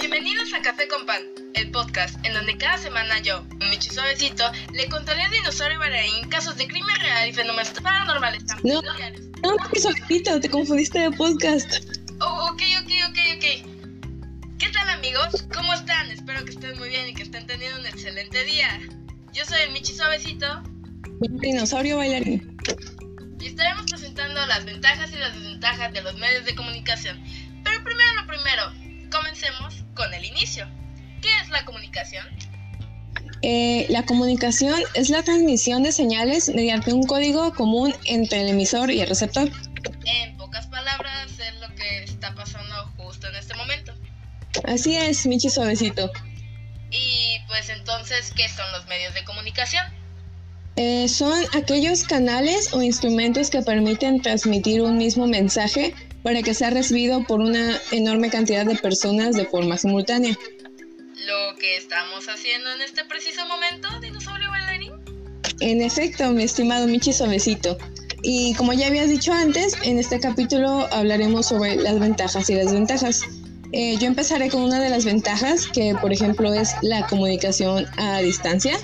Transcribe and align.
Bienvenidos 0.00 0.52
a 0.52 0.60
Café 0.60 0.88
con 0.88 1.06
Pan, 1.06 1.22
el 1.54 1.70
podcast 1.70 2.16
en 2.24 2.34
donde 2.34 2.56
cada 2.56 2.78
semana 2.78 3.20
yo, 3.20 3.44
Michi 3.70 3.90
Suavecito, 3.90 4.44
le 4.72 4.88
contaré 4.88 5.22
a 5.22 5.28
Dinosaurio 5.28 5.78
Bailarín 5.78 6.28
casos 6.28 6.56
de 6.56 6.66
crimen 6.66 6.96
real 7.00 7.28
y 7.28 7.32
fenómenos 7.32 7.70
paranormales. 7.80 8.44
No, 8.64 8.82
no, 8.82 9.56
Michi 9.56 9.80
Suavecito, 9.80 10.40
te 10.40 10.50
confundiste 10.50 10.98
de 10.98 11.10
podcast. 11.12 11.76
Oh, 12.20 12.50
ok, 12.50 12.62
ok, 12.82 12.90
ok, 13.08 13.18
ok. 13.36 14.58
¿Qué 14.58 14.70
tal 14.70 14.88
amigos? 14.88 15.46
¿Cómo 15.54 15.72
están? 15.72 16.10
Espero 16.10 16.44
que 16.44 16.50
estén 16.50 16.76
muy 16.78 16.88
bien 16.88 17.08
y 17.08 17.14
que 17.14 17.22
estén 17.22 17.46
teniendo 17.46 17.78
un 17.78 17.86
excelente 17.86 18.44
día. 18.44 18.80
Yo 19.32 19.44
soy 19.44 19.70
Michi 19.72 19.94
Suavecito. 19.94 20.62
Dinosaurio 21.20 21.98
Bailarín. 21.98 22.56
Y 23.38 23.46
estaremos 23.46 23.84
presentando 23.88 24.44
las 24.46 24.64
ventajas 24.64 25.12
y 25.12 25.16
las 25.16 25.34
desventajas 25.34 25.92
de 25.92 26.02
los 26.02 26.16
medios 26.16 26.44
de 26.44 26.54
comunicación. 26.54 27.22
Pero 27.62 27.84
primero 27.84 28.14
lo 28.20 28.26
primero, 28.26 28.84
Comencemos 29.14 29.83
con 29.94 30.12
el 30.14 30.24
inicio. 30.24 30.66
¿Qué 31.22 31.28
es 31.42 31.48
la 31.50 31.64
comunicación? 31.64 32.26
Eh, 33.42 33.86
la 33.90 34.04
comunicación 34.04 34.80
es 34.94 35.10
la 35.10 35.22
transmisión 35.22 35.82
de 35.82 35.92
señales 35.92 36.48
mediante 36.54 36.92
un 36.92 37.04
código 37.04 37.52
común 37.52 37.94
entre 38.06 38.40
el 38.40 38.48
emisor 38.48 38.90
y 38.90 39.00
el 39.00 39.08
receptor. 39.08 39.50
En 40.06 40.36
pocas 40.36 40.66
palabras, 40.68 41.30
es 41.38 41.60
lo 41.60 41.74
que 41.74 42.04
está 42.04 42.34
pasando 42.34 42.90
justo 42.96 43.28
en 43.28 43.36
este 43.36 43.54
momento. 43.54 43.92
Así 44.66 44.96
es, 44.96 45.26
Michi 45.26 45.50
Suavecito. 45.50 46.10
Y 46.90 47.38
pues 47.48 47.68
entonces, 47.68 48.32
¿qué 48.34 48.48
son 48.48 48.70
los 48.72 48.86
medios 48.86 49.12
de 49.14 49.24
comunicación? 49.24 49.84
Eh, 50.76 51.08
son 51.08 51.44
aquellos 51.54 52.04
canales 52.04 52.72
o 52.72 52.82
instrumentos 52.82 53.50
que 53.50 53.62
permiten 53.62 54.22
transmitir 54.22 54.82
un 54.82 54.96
mismo 54.96 55.26
mensaje 55.26 55.94
para 56.24 56.42
que 56.42 56.54
sea 56.54 56.70
recibido 56.70 57.22
por 57.24 57.40
una 57.40 57.78
enorme 57.92 58.30
cantidad 58.30 58.64
de 58.64 58.74
personas 58.76 59.36
de 59.36 59.44
forma 59.44 59.76
simultánea. 59.76 60.36
Lo 61.26 61.56
que 61.58 61.76
estamos 61.76 62.26
haciendo 62.28 62.72
en 62.72 62.80
este 62.80 63.04
preciso 63.04 63.46
momento, 63.46 63.88
dinosaurio 64.00 64.48
bailarín. 64.50 64.92
En 65.60 65.82
efecto, 65.82 66.30
mi 66.30 66.42
estimado 66.42 66.88
Michi 66.88 67.12
Suavecito. 67.12 67.76
Y 68.22 68.54
como 68.54 68.72
ya 68.72 68.86
habías 68.86 69.10
dicho 69.10 69.34
antes, 69.34 69.76
en 69.82 69.98
este 69.98 70.18
capítulo 70.18 70.88
hablaremos 70.90 71.46
sobre 71.46 71.76
las 71.76 72.00
ventajas 72.00 72.48
y 72.48 72.54
las 72.54 72.66
desventajas. 72.66 73.20
Eh, 73.72 73.98
yo 73.98 74.06
empezaré 74.06 74.48
con 74.48 74.62
una 74.62 74.80
de 74.80 74.88
las 74.88 75.04
ventajas, 75.04 75.66
que 75.66 75.94
por 76.00 76.10
ejemplo 76.10 76.54
es 76.54 76.70
la 76.80 77.06
comunicación 77.06 77.86
a 77.98 78.20
distancia. 78.20 78.78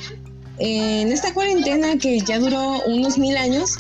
en 0.59 1.11
esta 1.11 1.33
cuarentena 1.33 1.97
que 1.97 2.21
ya 2.21 2.39
duró 2.39 2.83
unos 2.85 3.17
mil 3.17 3.35
años, 3.39 3.79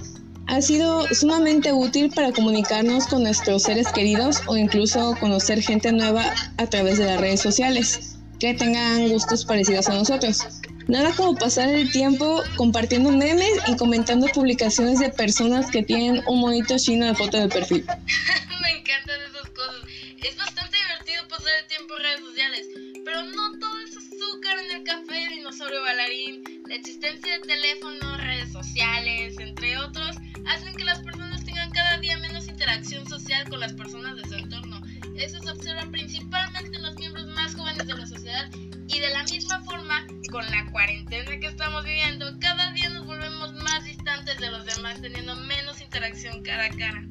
ha 0.50 0.60
sido 0.60 1.06
sumamente 1.14 1.72
útil 1.72 2.10
para 2.12 2.32
comunicarnos 2.32 3.06
con 3.06 3.22
nuestros 3.22 3.62
seres 3.62 3.86
queridos 3.92 4.42
o 4.48 4.56
incluso 4.56 5.16
conocer 5.20 5.62
gente 5.62 5.92
nueva 5.92 6.24
a 6.56 6.66
través 6.66 6.98
de 6.98 7.06
las 7.06 7.20
redes 7.20 7.40
sociales 7.40 8.16
que 8.40 8.54
tengan 8.54 9.08
gustos 9.10 9.44
parecidos 9.44 9.88
a 9.88 9.94
nosotros. 9.94 10.44
Nada 10.88 11.12
como 11.14 11.36
pasar 11.36 11.68
el 11.68 11.92
tiempo 11.92 12.42
compartiendo 12.56 13.12
memes 13.12 13.52
y 13.68 13.76
comentando 13.76 14.26
publicaciones 14.34 14.98
de 14.98 15.10
personas 15.10 15.70
que 15.70 15.84
tienen 15.84 16.20
un 16.26 16.40
monito 16.40 16.76
chino 16.78 17.06
de 17.06 17.14
foto 17.14 17.36
de 17.36 17.48
perfil. 17.48 17.84
Me 18.60 18.78
encantan 18.78 19.20
esas 19.20 19.50
cosas. 19.50 19.84
Es 20.16 20.36
bastante 20.36 20.76
divertido 20.76 21.28
pasar 21.28 21.52
el 21.62 21.66
tiempo 21.68 21.96
en 21.96 22.02
redes 22.02 22.20
sociales, 22.20 22.66
pero 23.04 23.22
no 23.22 23.56
todo 23.60 23.80
es 23.82 23.96
azúcar 23.96 24.58
en 24.58 24.72
el 24.78 24.82
café, 24.82 25.28
dinosaurio 25.28 25.80
bailarín. 25.82 26.42
La 26.66 26.74
existencia 26.74 27.34
de 27.34 27.40
teléfonos, 27.40 28.20
redes 28.20 28.52
sociales, 28.52 29.36
entre 29.38 29.78
otros, 29.78 30.16
hacen 30.46 30.74
que 30.74 30.84
las 30.84 31.00
personas 31.00 31.44
tengan 31.44 31.70
cada 31.70 31.98
día 31.98 32.18
menos 32.18 32.48
interacción 32.48 33.08
social 33.08 33.48
con 33.48 33.60
las 33.60 33.72
personas 33.72 34.16
de 34.16 34.28
su 34.28 34.34
entorno. 34.34 34.80
Eso 35.16 35.40
se 35.40 35.50
observa 35.50 35.82
principalmente 35.90 36.76
en 36.76 36.82
los 36.82 36.94
miembros 36.96 37.26
más 37.28 37.54
jóvenes 37.54 37.86
de 37.86 37.94
la 37.94 38.06
sociedad 38.06 38.50
y 38.88 38.98
de 38.98 39.10
la 39.10 39.24
misma 39.24 39.62
forma, 39.62 40.06
con 40.30 40.44
la 40.50 40.70
cuarentena 40.70 41.38
que 41.38 41.46
estamos 41.46 41.84
viviendo, 41.84 42.26
cada 42.40 42.72
día 42.72 42.88
nos 42.88 43.06
volvemos 43.06 43.52
más 43.54 43.84
distantes 43.84 44.38
de 44.38 44.50
los 44.50 44.64
demás, 44.66 45.00
teniendo 45.00 45.36
menos 45.36 45.80
interacción 45.80 46.42
cara 46.42 46.66
a 46.66 46.70
cara. 46.70 47.04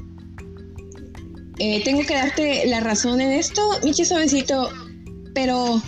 Eh, 1.60 1.82
tengo 1.84 2.06
que 2.06 2.14
darte 2.14 2.66
la 2.68 2.80
razón 2.80 3.20
en 3.22 3.32
esto, 3.32 3.62
Michi 3.84 4.06
Suavecito, 4.06 4.72
pero 5.34 5.82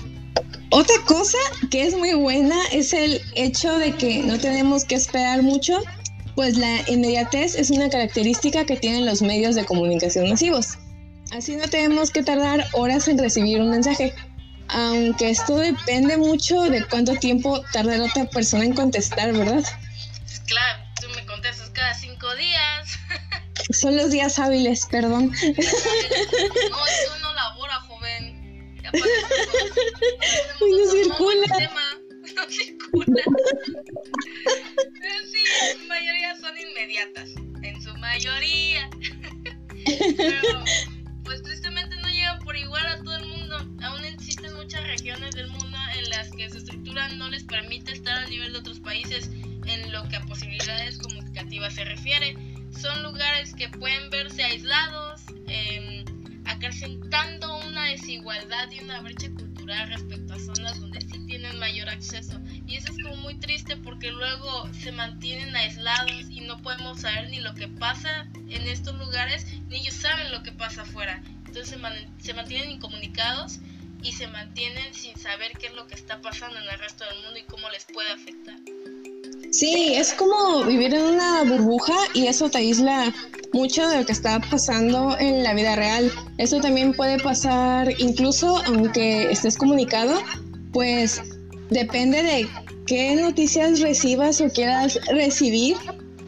otra 0.69 0.95
cosa 1.05 1.37
que 1.69 1.85
es 1.85 1.95
muy 1.95 2.13
buena 2.13 2.55
es 2.71 2.93
el 2.93 3.21
hecho 3.35 3.77
de 3.77 3.93
que 3.95 4.19
no 4.19 4.37
tenemos 4.37 4.85
que 4.85 4.95
esperar 4.95 5.43
mucho 5.43 5.81
pues 6.35 6.57
la 6.57 6.81
inmediatez 6.87 7.55
es 7.55 7.69
una 7.69 7.89
característica 7.89 8.65
que 8.65 8.75
tienen 8.77 9.05
los 9.05 9.21
medios 9.21 9.55
de 9.55 9.65
comunicación 9.65 10.29
masivos. 10.29 10.77
Así 11.31 11.55
no 11.55 11.67
tenemos 11.67 12.11
que 12.11 12.23
tardar 12.23 12.65
horas 12.73 13.07
en 13.07 13.17
recibir 13.17 13.61
un 13.61 13.69
mensaje, 13.69 14.13
aunque 14.67 15.29
esto 15.29 15.55
depende 15.57 16.17
mucho 16.17 16.63
de 16.63 16.85
cuánto 16.85 17.15
tiempo 17.15 17.61
tarda 17.71 17.97
la 17.97 18.03
otra 18.05 18.25
persona 18.25 18.65
en 18.65 18.73
contestar, 18.73 19.31
¿verdad? 19.33 19.63
Claro, 20.47 20.83
tú 20.99 21.07
me 21.15 21.25
contestas 21.25 21.69
cada 21.69 21.93
cinco 21.93 22.35
días. 22.35 22.99
Son 23.71 23.95
los 23.95 24.11
días 24.11 24.37
hábiles, 24.39 24.85
perdón. 24.89 25.31
No, 25.31 25.37
eso 25.37 27.17
no 27.21 27.33
labora, 27.33 27.79
joven. 27.87 28.81
Ya 28.83 28.91
no 28.91 28.99
circula. 30.91 31.47
No 32.35 32.49
circula. 32.49 33.23
Sí, 35.31 35.43
mayoría 35.87 36.20
inmediatas. 36.81 37.29
En 37.63 37.81
su 37.81 37.95
mayoría. 37.97 38.89
Pero, 40.17 40.63
pues 41.23 41.41
tristemente 41.43 41.95
no 41.97 42.07
llegan 42.07 42.39
por 42.39 42.55
igual 42.55 42.85
a 42.85 42.97
todo 42.97 43.17
el 43.17 43.27
mundo. 43.27 43.57
Aún 43.83 44.05
existen 44.05 44.53
muchas 44.55 44.83
regiones 44.83 45.35
del 45.35 45.47
mundo 45.47 45.77
en 45.97 46.09
las 46.09 46.31
que 46.31 46.49
su 46.49 46.57
estructura 46.57 47.07
no 47.09 47.29
les 47.29 47.43
permite 47.43 47.91
estar 47.91 48.17
al 48.17 48.29
nivel 48.29 48.53
de 48.53 48.59
otros 48.59 48.79
países 48.79 49.29
en 49.65 49.91
lo 49.91 50.07
que 50.09 50.15
a 50.15 50.21
posibilidades 50.21 50.97
comunicativas 50.97 51.75
se 51.75 51.85
refiere. 51.85 52.35
Son 52.79 53.03
lugares 53.03 53.53
que 53.53 53.69
pueden 53.69 54.09
verse 54.09 54.43
aislados, 54.43 55.21
eh, 55.47 56.03
acrecentando 56.45 57.59
una 57.67 57.85
desigualdad 57.85 58.69
y 58.71 58.79
una 58.79 59.01
brecha 59.01 59.29
cultural 59.29 59.89
respecto 59.89 60.33
a 60.33 60.39
zonas 60.39 60.79
donde 60.79 61.01
sí 61.01 61.25
tienen 61.27 61.59
mayor 61.59 61.89
acceso. 61.89 62.39
Y 62.71 62.77
eso 62.77 62.93
es 62.93 63.03
como 63.03 63.17
muy 63.17 63.35
triste 63.35 63.75
porque 63.75 64.11
luego 64.11 64.69
se 64.81 64.93
mantienen 64.93 65.53
aislados 65.57 66.29
y 66.29 66.39
no 66.39 66.61
podemos 66.61 67.01
saber 67.01 67.29
ni 67.29 67.41
lo 67.41 67.53
que 67.53 67.67
pasa 67.67 68.25
en 68.47 68.65
estos 68.65 68.97
lugares, 68.97 69.45
ni 69.67 69.79
ellos 69.79 69.95
saben 69.95 70.31
lo 70.31 70.41
que 70.41 70.53
pasa 70.53 70.83
afuera. 70.83 71.21
Entonces 71.45 71.77
se, 72.21 72.33
mantienen 72.33 72.71
incomunicados 72.71 73.59
y 74.01 74.13
se 74.13 74.25
mantienen 74.27 74.93
sin 74.93 75.17
saber 75.17 75.51
qué 75.59 75.67
es 75.67 75.73
lo 75.73 75.85
que 75.87 75.95
está 75.95 76.21
pasando 76.21 76.59
en 76.59 76.63
el 76.63 76.79
resto 76.79 77.03
del 77.03 77.21
mundo 77.25 77.39
y 77.39 77.43
cómo 77.43 77.69
les 77.71 77.83
puede 77.83 78.09
afectar. 78.09 78.55
Sí, 79.51 79.93
es 79.93 80.13
como 80.13 80.63
vivir 80.63 80.93
en 80.93 81.01
una 81.01 81.43
burbuja 81.43 81.95
y 82.13 82.27
eso 82.27 82.49
te 82.49 82.59
aísla 82.59 83.13
mucho 83.51 83.85
de 83.89 83.97
lo 83.97 84.05
que 84.05 84.13
está 84.13 84.39
pasando 84.39 85.17
en 85.19 85.43
la 85.43 85.53
vida 85.53 85.75
real. 85.75 86.09
Eso 86.37 86.61
también 86.61 86.93
puede 86.93 87.19
pasar 87.19 87.93
incluso 87.99 88.63
aunque 88.65 89.29
estés 89.29 89.57
comunicado, 89.57 90.23
pues 90.71 91.21
depende 91.71 92.21
de 92.21 92.47
qué 92.91 93.15
noticias 93.15 93.79
recibas 93.79 94.41
o 94.41 94.49
quieras 94.49 94.99
recibir. 95.13 95.77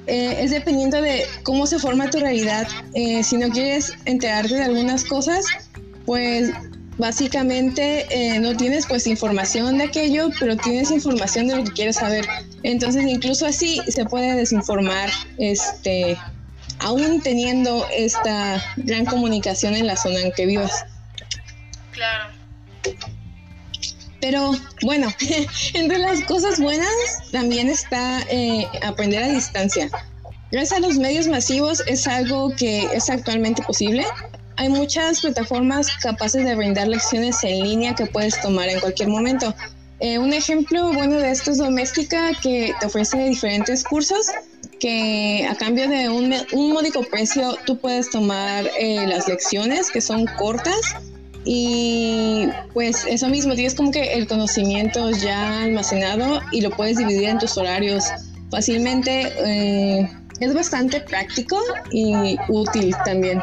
Eh, 0.08 0.38
es 0.40 0.52
dependiendo 0.52 1.02
de 1.02 1.26
cómo 1.44 1.68
se 1.68 1.78
forma 1.78 2.10
tu 2.10 2.20
realidad. 2.20 2.66
Eh, 2.94 3.22
si 3.22 3.36
no 3.36 3.50
quieres 3.50 3.92
enterarte 4.06 4.56
de 4.56 4.64
algunas 4.64 5.04
cosas, 5.04 5.46
pues 6.06 6.52
básicamente 6.98 8.06
eh, 8.10 8.40
no 8.40 8.56
tienes 8.56 8.86
pues 8.86 9.08
información 9.08 9.78
de 9.78 9.86
aquello, 9.86 10.30
pero 10.40 10.56
tienes 10.56 10.90
información 10.90 11.48
de 11.48 11.58
lo 11.58 11.64
que 11.66 11.72
quieres 11.72 11.98
saber. 11.98 12.26
Entonces 12.64 13.04
incluso 13.08 13.46
así 13.46 13.82
se 13.90 14.06
puede 14.06 14.34
desinformar, 14.34 15.10
este, 15.40 16.18
aún 16.80 17.20
teniendo 17.20 17.86
esta 17.94 18.64
gran 18.78 19.04
comunicación 19.04 19.76
en 19.76 19.86
la 19.86 19.98
zona 19.98 20.22
en 20.22 20.32
que 20.32 20.46
vivas. 20.46 20.86
Claro. 21.92 22.33
Pero 24.24 24.54
bueno, 24.84 25.10
entre 25.74 25.98
las 25.98 26.22
cosas 26.22 26.58
buenas 26.58 26.88
también 27.34 27.68
está 27.68 28.22
eh, 28.30 28.66
aprender 28.82 29.22
a 29.22 29.28
distancia. 29.28 29.90
Gracias 30.50 30.80
a 30.80 30.80
los 30.80 30.98
medios 30.98 31.28
masivos 31.28 31.84
es 31.88 32.08
algo 32.08 32.56
que 32.56 32.84
es 32.94 33.10
actualmente 33.10 33.62
posible 33.64 34.06
hay 34.56 34.70
muchas 34.70 35.22
plataformas 35.22 35.88
capaces 35.98 36.46
de 36.46 36.56
brindar 36.56 36.88
lecciones 36.88 37.44
en 37.44 37.64
línea 37.64 37.96
que 37.96 38.06
puedes 38.06 38.40
tomar 38.42 38.70
en 38.70 38.80
cualquier 38.80 39.10
momento. 39.10 39.54
Eh, 40.00 40.20
un 40.20 40.32
ejemplo 40.32 40.94
bueno 40.94 41.16
de 41.18 41.32
esto 41.32 41.52
es 41.52 41.58
Doméstica, 41.58 42.32
que 42.42 42.74
te 42.80 42.86
ofrece 42.86 43.18
diferentes 43.30 43.84
cursos 43.84 44.28
que 44.80 45.48
a 45.50 45.56
cambio 45.56 45.88
de 45.88 46.10
un, 46.10 46.34
un 46.52 46.72
módico 46.72 47.04
precio 47.04 47.58
tú 47.66 47.80
puedes 47.80 48.10
tomar 48.10 48.70
eh, 48.78 49.08
las 49.08 49.28
lecciones 49.28 49.90
que 49.90 50.02
son 50.02 50.26
cortas 50.38 50.96
y 51.46 52.48
pues 52.74 53.06
eso 53.06 53.28
mismo, 53.30 53.56
tienes 53.56 53.76
como 53.76 53.92
que 53.92 54.14
el 54.14 54.28
conocimiento 54.28 55.12
ya 55.12 55.64
almacenado 55.64 56.42
y 56.52 56.62
lo 56.62 56.70
puedes 56.72 56.98
dividir 56.98 57.30
en 57.30 57.40
tus 57.40 57.58
horarios 57.58 58.06
fácilmente. 58.50 59.34
Eh, 59.46 60.10
es 60.40 60.54
bastante 60.54 61.02
práctico 61.02 61.60
y 61.92 62.38
útil 62.50 62.96
también. 63.06 63.42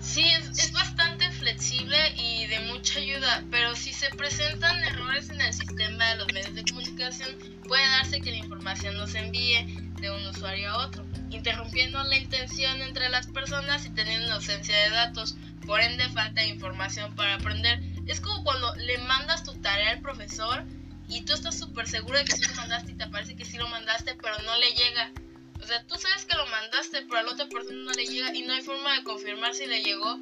Sí, 0.00 0.22
es, 0.22 0.58
es 0.58 0.72
bastante 0.72 1.28
flexible 1.32 1.96
y 2.16 2.46
de 2.46 2.60
mucha 2.72 2.98
ayuda, 2.98 3.42
pero 3.50 3.74
sí 3.74 3.92
se 3.92 4.08
presentan 4.10 4.82
errores 4.84 5.30
en 5.30 5.40
el 5.40 5.52
sistema 5.52 6.10
de 6.10 6.16
los 6.16 6.32
medios 6.32 6.54
de 6.54 6.64
comunicación, 6.64 7.30
puede 7.66 7.86
darse 7.88 8.20
que 8.20 8.30
la 8.30 8.36
información 8.38 8.96
no 8.96 9.06
se 9.06 9.18
envíe 9.18 9.66
de 10.00 10.10
un 10.10 10.26
usuario 10.26 10.70
a 10.70 10.86
otro, 10.86 11.04
interrumpiendo 11.30 12.02
la 12.04 12.16
intención 12.16 12.80
entre 12.82 13.08
las 13.08 13.26
personas 13.26 13.86
y 13.86 13.90
teniendo 13.90 14.32
ausencia 14.34 14.76
de 14.76 14.90
datos, 14.90 15.36
por 15.66 15.80
ende 15.80 16.08
falta 16.10 16.40
de 16.40 16.48
información 16.48 17.14
para 17.14 17.34
aprender. 17.34 17.80
Es 18.06 18.20
como 18.20 18.44
cuando 18.44 18.74
le 18.76 18.98
mandas 18.98 19.42
tu 19.42 19.54
tarea 19.54 19.90
al 19.90 20.00
profesor 20.00 20.64
y 21.08 21.22
tú 21.22 21.34
estás 21.34 21.58
súper 21.58 21.88
seguro 21.88 22.18
de 22.18 22.24
que 22.24 22.36
sí 22.36 22.42
lo 22.48 22.54
mandaste 22.54 22.92
y 22.92 22.94
te 22.94 23.06
parece 23.08 23.36
que 23.36 23.44
sí 23.44 23.56
lo 23.58 23.68
mandaste, 23.68 24.14
pero 24.14 24.34
no 24.44 24.56
le 24.58 24.70
llega. 24.70 25.12
O 25.60 25.66
sea, 25.66 25.82
tú 25.84 25.96
sabes 25.96 26.24
que 26.24 26.36
lo 26.36 26.46
mandaste, 26.46 27.02
pero 27.02 27.18
a 27.18 27.22
la 27.24 27.32
otra 27.32 27.48
persona 27.48 27.78
no 27.84 27.92
le 27.92 28.06
llega 28.06 28.34
y 28.34 28.42
no 28.42 28.52
hay 28.52 28.62
forma 28.62 28.94
de 28.94 29.04
confirmar 29.04 29.54
si 29.54 29.66
le 29.66 29.82
llegó 29.82 30.18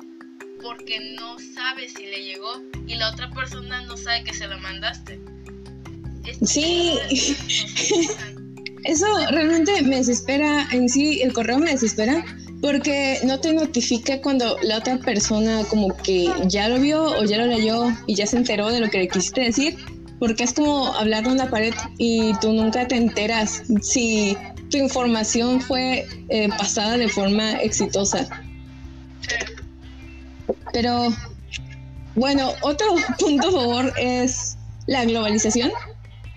porque 0.63 1.15
no 1.19 1.37
sabes 1.55 1.93
si 1.93 2.07
le 2.07 2.25
llegó 2.25 2.63
y 2.87 2.95
la 2.95 3.11
otra 3.11 3.31
persona 3.31 3.83
no 3.83 3.97
sabe 3.97 4.25
que 4.25 4.33
se 4.33 4.49
lo 4.49 4.59
mandaste. 4.59 5.21
sí. 6.45 6.99
Eso 8.85 9.07
realmente 9.31 9.81
me 9.81 9.97
desespera, 9.97 10.69
en 10.71 10.91
sí 10.91 11.23
el 11.23 11.33
correo 11.33 11.59
me 11.59 11.71
desespera 11.71 12.23
porque 12.65 13.19
no 13.25 13.41
te 13.41 13.53
notifica 13.53 14.23
cuando 14.23 14.57
la 14.63 14.79
otra 14.79 14.97
persona 14.97 15.65
como 15.69 15.95
que 15.99 16.33
ya 16.47 16.67
lo 16.67 16.81
vio 16.81 17.05
o 17.05 17.23
ya 17.23 17.37
lo 17.37 17.45
leyó 17.45 17.89
y 18.07 18.15
ya 18.15 18.27
se 18.27 18.39
enteró 18.39 18.71
de 18.71 18.81
lo 18.81 18.89
que 18.89 19.01
le 19.01 19.09
quisiste 19.09 19.43
decir, 19.43 19.77
porque 20.19 20.45
es 20.45 20.55
como 20.55 20.87
hablar 20.95 21.25
de 21.25 21.33
una 21.33 21.51
pared 21.51 21.75
y 21.99 22.33
tú 22.41 22.55
nunca 22.55 22.89
te 22.89 22.97
enteras 22.97 23.65
si 23.83 24.35
tu 24.71 24.79
información 24.79 25.61
fue 25.61 26.07
eh, 26.31 26.49
pasada 26.57 26.97
de 26.97 27.07
forma 27.07 27.53
exitosa. 27.61 28.27
Pero 30.73 31.15
bueno, 32.15 32.51
otro 32.63 32.87
punto 33.19 33.49
a 33.49 33.53
favor 33.53 33.93
es 33.99 34.57
la 34.87 35.05
globalización 35.05 35.71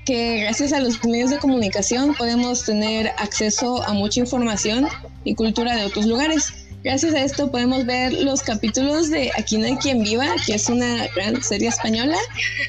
que 0.08 0.40
gracias 0.40 0.72
a 0.72 0.80
los 0.80 1.04
medios 1.04 1.32
de 1.32 1.38
comunicación 1.38 2.16
podemos 2.16 2.64
tener 2.64 3.10
acceso 3.18 3.84
a 3.84 3.92
mucha 3.92 4.22
información 4.22 4.88
y 5.26 5.36
cultura 5.36 5.76
de 5.76 5.84
otros 5.84 6.06
lugares. 6.06 6.54
Gracias 6.82 7.14
a 7.14 7.26
esto 7.26 7.52
podemos 7.52 7.86
ver 7.86 8.14
los 8.14 8.42
capítulos 8.42 9.10
de 9.10 9.32
Aquí 9.38 9.58
no 9.58 9.66
hay 9.66 9.76
quien 9.76 10.04
viva, 10.04 10.34
que 10.46 10.54
es 10.54 10.70
una 10.70 11.08
gran 11.08 11.44
serie 11.44 11.68
española, 11.68 12.16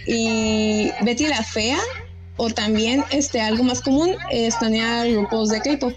y 0.05 0.91
Betty 1.03 1.29
la 1.29 1.45
Fea, 1.45 1.79
o 2.39 2.51
también 2.51 3.05
este 3.13 3.41
algo 3.41 3.63
más 3.63 3.83
común, 3.83 4.17
estanear 4.33 5.09
grupos 5.09 5.51
de 5.51 5.61
K-pop. 5.61 5.95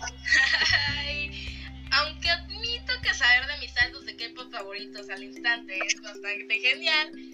Aunque 1.89 2.29
admito 2.29 2.93
que 3.01 3.13
saber 3.15 3.47
de 3.47 3.65
mis 3.65 3.73
saldos 3.73 4.05
de 4.05 4.15
K-pop 4.15 4.51
favoritos 4.51 5.09
al 5.09 5.23
instante 5.23 5.79
es 5.87 5.99
bastante 6.03 6.59
genial 6.59 7.30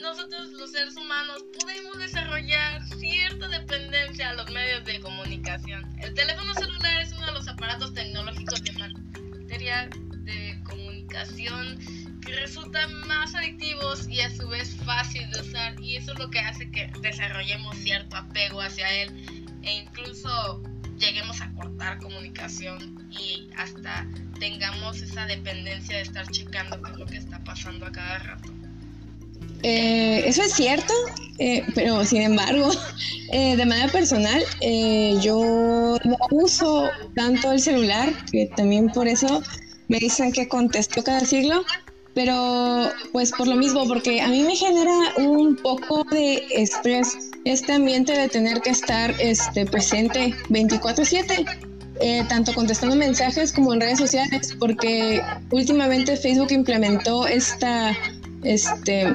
nosotros 0.00 0.52
los 0.52 0.72
seres 0.72 0.96
humanos 0.96 1.44
podemos 1.58 1.98
desarrollar 1.98 2.82
cierta 2.98 3.48
dependencia 3.48 4.30
a 4.30 4.34
los 4.34 4.50
medios 4.50 4.84
de 4.84 5.00
comunicación. 5.00 5.84
El 6.00 6.14
teléfono 6.14 6.54
celular 6.54 7.02
es 7.02 7.12
uno 7.12 7.26
de 7.26 7.32
los 7.32 7.48
aparatos 7.48 7.92
tecnológicos 7.94 8.62
de 8.62 8.72
materia 8.72 9.88
de 10.24 10.60
comunicación 10.64 11.78
que 12.24 12.32
resultan 12.32 12.92
más 13.06 13.34
adictivos 13.34 14.08
y 14.08 14.20
a 14.20 14.30
su 14.34 14.48
vez 14.48 14.74
fácil 14.84 15.30
de 15.30 15.40
usar 15.40 15.80
y 15.80 15.96
eso 15.96 16.12
es 16.12 16.18
lo 16.18 16.30
que 16.30 16.40
hace 16.40 16.70
que 16.70 16.90
desarrollemos 17.00 17.76
cierto 17.76 18.16
apego 18.16 18.60
hacia 18.60 18.90
él 19.02 19.48
e 19.62 19.72
incluso 19.72 20.62
lleguemos 20.98 21.40
a 21.40 21.52
cortar 21.52 21.98
comunicación 21.98 23.08
y 23.10 23.50
hasta 23.56 24.06
tengamos 24.38 25.02
esa 25.02 25.26
dependencia 25.26 25.96
de 25.96 26.02
estar 26.02 26.26
checando 26.28 26.80
qué 26.82 26.90
es 26.92 26.98
lo 26.98 27.06
que 27.06 27.16
está 27.16 27.42
pasando 27.44 27.86
a 27.86 27.92
cada 27.92 28.18
rato. 28.18 28.59
Eh, 29.62 30.22
eso 30.26 30.42
es 30.42 30.54
cierto, 30.54 30.92
eh, 31.38 31.64
pero 31.74 32.04
sin 32.04 32.22
embargo, 32.22 32.70
eh, 33.32 33.56
de 33.56 33.66
manera 33.66 33.88
personal, 33.88 34.42
yo 35.20 35.98
no 36.04 36.16
uso 36.30 36.88
tanto 37.14 37.52
el 37.52 37.60
celular, 37.60 38.12
que 38.32 38.46
también 38.56 38.88
por 38.90 39.06
eso 39.06 39.42
me 39.88 39.98
dicen 39.98 40.32
que 40.32 40.48
contesto 40.48 41.02
cada 41.02 41.20
siglo, 41.20 41.64
pero 42.14 42.90
pues 43.12 43.32
por 43.32 43.46
lo 43.46 43.56
mismo, 43.56 43.86
porque 43.86 44.20
a 44.20 44.28
mí 44.28 44.42
me 44.42 44.56
genera 44.56 45.14
un 45.18 45.56
poco 45.56 46.04
de 46.04 46.42
estrés 46.50 47.16
este 47.44 47.72
ambiente 47.72 48.16
de 48.16 48.28
tener 48.28 48.60
que 48.60 48.70
estar 48.70 49.14
este, 49.20 49.66
presente 49.66 50.34
24/7. 50.48 51.46
tanto 52.28 52.54
contestando 52.54 52.96
mensajes 52.96 53.52
como 53.52 53.74
en 53.74 53.80
redes 53.82 53.98
sociales, 53.98 54.56
porque 54.58 55.22
últimamente 55.50 56.16
Facebook 56.16 56.50
implementó 56.50 57.26
esta 57.26 57.94
este, 58.42 59.14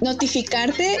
notificarte 0.00 0.98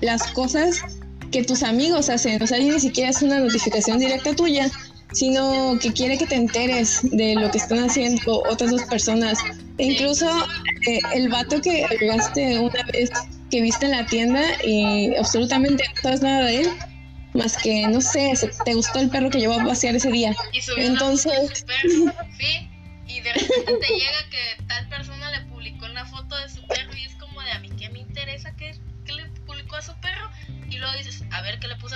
las 0.00 0.26
cosas 0.32 0.82
que 1.30 1.44
tus 1.44 1.62
amigos 1.62 2.08
hacen. 2.08 2.42
O 2.42 2.46
sea, 2.46 2.58
ni 2.58 2.78
siquiera 2.80 3.10
es 3.10 3.22
una 3.22 3.38
notificación 3.40 3.98
directa 3.98 4.34
tuya, 4.34 4.70
sino 5.12 5.78
que 5.80 5.92
quiere 5.92 6.18
que 6.18 6.26
te 6.26 6.36
enteres 6.36 7.00
de 7.02 7.34
lo 7.34 7.50
que 7.50 7.58
están 7.58 7.78
haciendo 7.78 8.42
otras 8.48 8.70
dos 8.70 8.82
personas. 8.84 9.38
E 9.78 9.84
incluso 9.84 10.28
eh, 10.86 11.00
el 11.14 11.28
vato 11.28 11.60
que 11.60 11.84
agregaste 11.84 12.58
una 12.58 12.82
vez 12.92 13.10
que 13.50 13.60
viste 13.60 13.86
en 13.86 13.92
la 13.92 14.06
tienda 14.06 14.42
y 14.64 15.14
absolutamente 15.16 15.84
no 15.88 16.02
sabes 16.02 16.22
nada 16.22 16.46
de 16.46 16.62
él, 16.62 16.70
más 17.34 17.56
que, 17.56 17.86
no 17.88 18.00
sé, 18.00 18.32
te 18.64 18.74
gustó 18.74 19.00
el 19.00 19.08
perro 19.08 19.30
que 19.30 19.38
llevó 19.38 19.54
a 19.54 19.64
pasear 19.64 19.96
ese 19.96 20.10
día. 20.10 20.34
Y 20.52 20.80
Entonces... 20.80 21.64
Perro, 21.64 22.12
sí, 22.38 22.68
y 23.06 23.20
de 23.20 23.32
repente 23.32 23.72
te 23.80 23.94
llega 23.94 24.30
que 24.30 24.64
tal 24.66 24.88
persona 24.88 25.09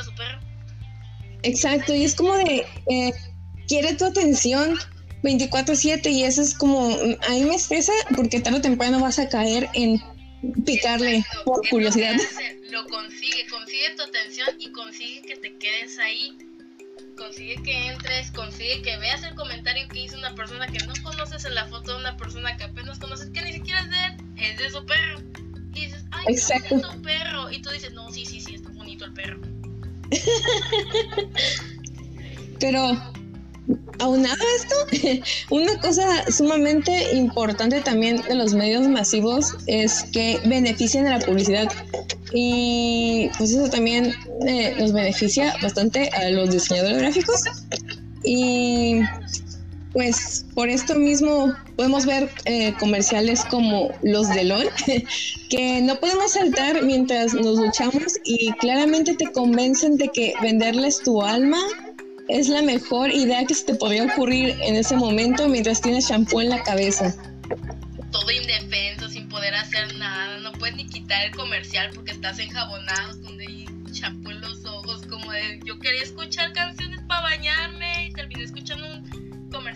a 0.05 0.11
su 0.11 0.15
perro. 0.15 0.41
Exacto, 1.43 1.95
y 1.95 2.05
es 2.05 2.15
como 2.15 2.35
de, 2.35 2.65
eh, 2.91 3.13
quiere 3.69 3.95
tu 3.95 4.07
atención 4.07 4.79
24/7 5.23 6.11
y 6.11 6.25
eso 6.25 6.43
es 6.43 6.55
como, 6.55 6.89
a 6.89 7.31
mí 7.31 7.45
me 7.45 7.55
estresa 7.55 7.93
porque 8.17 8.41
tarde 8.41 8.59
o 8.59 8.63
temprano 8.63 9.01
vas 9.01 9.19
a 9.19 9.29
caer 9.29 9.69
en 9.75 10.03
picarle 10.65 11.25
por 11.45 11.67
curiosidad. 11.69 12.17
Lo, 12.71 12.83
lo 12.83 12.89
consigue, 12.89 13.47
consigue 13.49 13.95
tu 13.97 14.03
atención 14.03 14.49
y 14.59 14.73
consigue 14.73 15.23
que 15.23 15.37
te 15.37 15.57
quedes 15.59 15.99
ahí 15.99 16.37
consigue 17.17 17.63
que 17.63 17.87
entres, 17.89 18.31
consigue 18.33 18.83
que 18.83 18.97
veas 18.99 19.23
el 19.23 19.35
comentario 19.35 19.89
que 19.89 20.05
hizo 20.05 20.19
una 20.19 20.35
persona 20.35 20.67
que 20.67 20.85
no 20.85 20.95
conoces 21.03 21.45
en 21.45 21.55
la 21.55 21.67
foto 21.67 21.93
de 21.93 21.99
una 21.99 22.17
persona 22.17 22.57
que 22.57 22.65
apenas 22.65 22.99
conoces, 22.99 23.31
que 23.31 23.43
ni 23.43 23.53
siquiera 23.53 23.81
es 23.81 23.91
de 23.91 24.05
él, 24.05 24.35
es 24.39 24.59
de 24.59 24.71
su 24.71 24.85
perro. 24.85 25.21
Y 25.75 25.87
dices, 25.87 26.05
ay, 26.11 26.25
Exacto. 26.29 26.77
es 26.77 26.83
su 26.83 27.03
perro. 27.03 27.51
Y 27.51 27.63
tú 27.63 27.71
dices, 27.71 27.93
no, 27.93 28.11
sí, 28.11 28.25
sí, 28.25 28.41
sí, 28.41 28.55
está 28.55 28.71
bonito 28.71 29.05
el 29.05 29.13
perro. 29.13 29.41
Pero, 32.61 32.97
aunado 33.99 34.45
esto, 34.57 35.23
una 35.51 35.79
cosa 35.81 36.31
sumamente 36.31 37.15
importante 37.15 37.81
también 37.81 38.23
de 38.23 38.35
los 38.35 38.55
medios 38.55 38.87
masivos 38.89 39.57
es 39.67 40.05
que 40.13 40.41
benefician 40.45 41.07
a 41.07 41.19
la 41.19 41.25
publicidad. 41.25 41.71
Y 42.33 43.31
pues 43.39 43.53
eso 43.53 43.69
también 43.69 44.13
eh, 44.47 44.75
nos 44.79 44.93
beneficia 44.93 45.55
bastante 45.63 46.11
a 46.11 46.31
los 46.31 46.51
diseñadores 46.51 46.99
gráficos. 46.99 47.41
Y 48.25 49.01
pues 49.95 50.45
por 50.55 50.69
esto 50.69 50.97
mismo 50.97 51.55
podemos 51.77 52.05
ver 52.05 52.29
eh, 52.45 52.75
comerciales 52.79 53.45
como 53.45 53.91
los 54.03 54.29
de 54.29 54.45
LOL, 54.45 54.69
que 55.49 55.81
no 55.81 55.99
podemos 56.01 56.33
saltar 56.33 56.83
mientras 56.83 57.33
nos 57.33 57.59
luchamos 57.59 58.19
y 58.25 58.53
claramente 58.55 59.15
te 59.15 59.31
convencen 59.31 59.97
de 59.97 60.09
que 60.09 60.35
venderles 60.43 61.01
tu 61.03 61.23
alma 61.23 61.61
es 62.29 62.49
la 62.49 62.63
mejor 62.63 63.11
idea 63.13 63.45
que 63.47 63.55
se 63.55 63.67
te 63.67 63.75
podría 63.77 64.05
ocurrir 64.05 64.57
en 64.63 64.75
ese 64.75 64.97
momento 64.97 65.49
mientras 65.49 65.81
tienes 65.81 66.09
shampoo 66.09 66.41
en 66.41 66.51
la 66.51 66.63
cabeza. 66.63 67.15
Todo 68.11 68.31
indefenso, 68.31 69.09
sin 69.09 69.29
poder 69.29 69.55
hacer 69.55 69.95
nada, 69.97 70.39
no 70.39 70.53
puedes 70.53 70.75
ni 70.75 70.87
quitar 70.87 71.25
el 71.27 71.37
comercial 71.37 71.91
porque 71.95 72.11
estás 72.11 72.39
enjabonado 72.41 73.21
con 73.23 73.35
champú 73.95 74.31
en 74.31 74.41
los 74.41 74.65
ojos, 74.65 75.07
como 75.07 75.31
de 75.31 75.61
yo 75.65 75.79
quería 75.79 76.03
escuchar 76.03 76.53
canciones 76.53 77.01
para 77.07 77.23
bañarme 77.23 77.84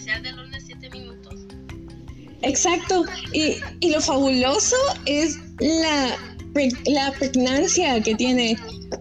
de 0.05 0.33
de 0.33 0.61
7 0.61 0.91
minutos. 0.91 1.35
Exacto, 2.43 3.05
y, 3.33 3.57
y 3.81 3.91
lo 3.91 4.01
fabuloso 4.01 4.77
es 5.07 5.37
la, 5.59 6.17
la 6.87 7.13
pregnancia 7.19 8.01
que 8.01 8.15
tiene, 8.15 8.57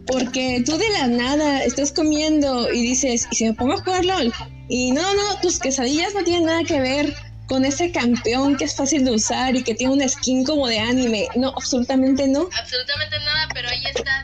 porque 0.08 0.64
tú 0.66 0.78
de 0.78 0.90
la 0.92 1.08
nada 1.08 1.64
estás 1.64 1.92
comiendo 1.92 2.72
y 2.74 2.82
dices, 2.82 3.28
¿y 3.32 3.36
si 3.36 3.46
me 3.46 3.54
pongo 3.54 3.74
a 3.74 3.84
jugar 3.84 4.06
LOL? 4.06 4.34
Y 4.70 4.92
no, 4.92 5.02
no, 5.02 5.40
tus 5.42 5.60
quesadillas 5.60 6.14
no 6.16 6.24
tienen 6.24 6.46
nada 6.46 6.64
que 6.64 6.80
ver 6.80 7.14
con 7.48 7.64
ese 7.64 7.92
campeón 7.92 8.58
que 8.58 8.66
es 8.66 8.76
fácil 8.76 9.06
de 9.06 9.12
usar 9.12 9.56
y 9.56 9.64
que 9.64 9.74
tiene 9.74 9.94
una 9.94 10.08
skin 10.08 10.44
como 10.44 10.68
de 10.68 10.80
anime. 10.80 11.28
No, 11.36 11.50
absolutamente 11.50 12.28
no. 12.28 12.50
Absolutamente 12.60 13.18
nada, 13.20 13.48
pero 13.54 13.70
ahí 13.70 13.84
está. 13.86 14.24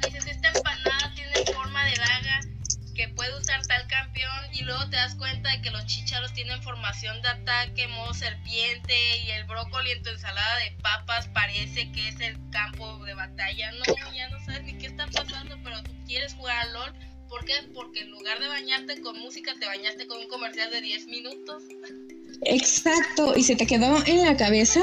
Te 4.94 5.00
das 5.00 5.16
cuenta 5.16 5.50
de 5.50 5.60
que 5.64 5.72
los 5.72 5.88
chicharos 5.88 6.32
tienen 6.34 6.62
formación 6.62 7.20
de 7.24 7.28
ataque, 7.28 7.88
modo 7.88 8.14
serpiente, 8.14 8.94
y 9.26 9.32
el 9.32 9.44
brócoli 9.46 9.90
en 9.90 10.04
tu 10.04 10.12
ensalada 10.12 10.58
de 10.58 10.78
papas 10.84 11.28
parece 11.30 11.92
que 11.92 12.10
es 12.10 12.20
el 12.20 12.38
campo 12.52 13.04
de 13.04 13.16
batalla. 13.16 13.72
No, 13.72 13.84
ya 14.16 14.30
no 14.30 14.40
sabes 14.46 14.62
ni 14.66 14.78
qué 14.78 14.86
está 14.86 15.08
pasando, 15.08 15.58
pero 15.64 15.82
tú 15.82 15.90
quieres 16.06 16.36
jugar 16.36 16.58
a 16.58 16.66
LOL. 16.66 16.94
¿Por 17.28 17.44
qué? 17.44 17.54
Porque 17.74 18.02
en 18.02 18.12
lugar 18.12 18.40
de 18.40 18.48
bañarte 18.48 19.02
con 19.02 19.18
música, 19.18 19.56
te 19.60 19.66
bañaste 19.66 20.06
con 20.06 20.20
un 20.20 20.28
comercial 20.28 20.70
de 20.70 20.82
10 20.82 21.08
minutos. 21.08 21.64
Exacto, 22.46 23.36
y 23.36 23.42
se 23.42 23.56
te 23.56 23.66
quedó 23.66 23.98
en 24.06 24.24
la 24.24 24.38
cabeza 24.38 24.82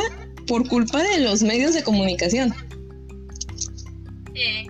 por 0.49 0.67
culpa 0.67 1.05
de 1.05 1.21
los 1.21 1.45
medios 1.45 1.73
de 1.73 1.85
comunicación. 1.85 2.53
Sí. 4.35 4.67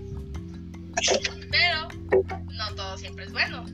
Pero 1.50 1.88
no 2.28 2.75
todo 2.75 2.99
siempre 2.99 3.25
es 3.25 3.32
bueno. 3.32 3.64